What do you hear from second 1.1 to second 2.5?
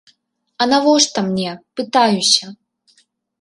мне, пытаюся.